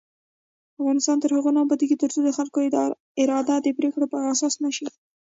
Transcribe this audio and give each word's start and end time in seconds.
افغانستان 0.81 1.17
تر 1.23 1.29
هغو 1.37 1.49
نه 1.55 1.59
ابادیږي، 1.65 1.95
ترڅو 2.03 2.19
د 2.23 2.29
خلکو 2.37 2.59
اراده 3.21 3.55
د 3.61 3.67
پریکړو 3.77 4.05
اساس 4.33 4.53
نشي. 4.63 4.87